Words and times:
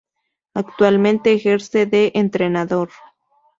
Actualmente 0.55 1.31
ejerce 1.31 1.85
de 1.85 2.11
entrenador. 2.15 2.89